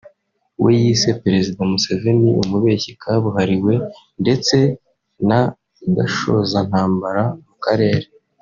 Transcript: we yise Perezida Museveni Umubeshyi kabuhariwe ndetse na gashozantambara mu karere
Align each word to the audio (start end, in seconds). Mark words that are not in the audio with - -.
we 0.63 0.71
yise 0.83 1.09
Perezida 1.23 1.59
Museveni 1.71 2.29
Umubeshyi 2.43 2.91
kabuhariwe 3.01 3.73
ndetse 4.21 4.57
na 5.27 5.39
gashozantambara 5.95 7.23
mu 7.47 7.57
karere 7.65 8.07